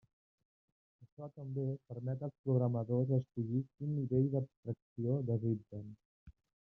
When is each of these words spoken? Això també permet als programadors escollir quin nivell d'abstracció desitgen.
Això 1.03 1.27
també 1.33 1.65
permet 1.91 2.25
als 2.27 2.39
programadors 2.47 3.13
escollir 3.19 3.61
quin 3.75 3.93
nivell 3.99 4.25
d'abstracció 4.37 5.19
desitgen. 5.29 5.85